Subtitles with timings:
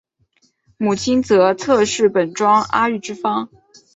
[0.79, 3.49] 母亲为侧室本庄阿玉之方。